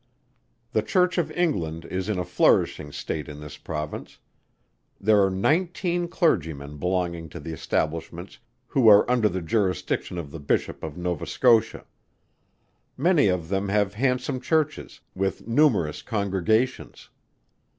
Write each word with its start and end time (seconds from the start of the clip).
The 0.71 0.81
Church 0.81 1.19
of 1.19 1.29
England 1.33 1.85
is 1.85 2.09
in 2.09 2.17
a 2.17 2.25
flourishing 2.25 2.91
state 2.91 3.29
in 3.29 3.39
this 3.39 3.55
Province; 3.57 4.17
there 4.99 5.23
are 5.23 5.29
nineteen 5.29 6.07
Clergymen 6.07 6.77
belonging 6.77 7.29
to 7.29 7.39
the 7.39 7.53
establishment 7.53 8.39
who 8.65 8.87
are 8.87 9.07
under 9.07 9.29
the 9.29 9.43
jurisdiction 9.43 10.17
of 10.17 10.31
the 10.31 10.39
Bishop 10.39 10.81
of 10.81 10.97
Nova 10.97 11.27
Scotia. 11.27 11.85
Many 12.97 13.27
of 13.27 13.49
them 13.49 13.69
have 13.69 13.93
handsome 13.93 14.41
churches 14.41 15.01
with 15.13 15.47
numerous 15.47 16.01
congregations. 16.01 17.11